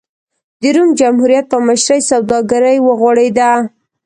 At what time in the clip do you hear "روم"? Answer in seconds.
0.75-0.89